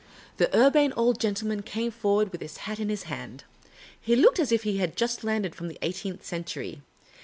[0.37, 3.43] The Urbane Old Gentleman came forward with his hat in his hand.
[4.01, 6.81] He looked as if he had just landed from the eighteenth century.